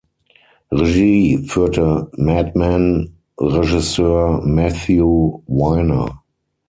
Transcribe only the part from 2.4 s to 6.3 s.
Men Regisseur Matthew Weiner.